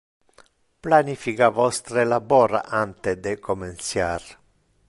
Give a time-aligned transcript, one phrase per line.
[0.87, 2.51] Planifica vostre labor
[2.83, 4.23] ante de comenciar.